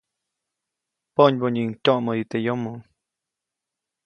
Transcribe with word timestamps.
Ponybonyiʼuŋ 1.15 1.69
tyoʼmäyu 1.83 2.23
teʼ 2.31 2.43
yomo. 2.45 2.73